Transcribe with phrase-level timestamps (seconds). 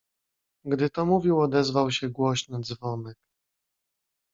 [0.65, 3.17] "Gdy to mówił odezwał się głośny dzwonek."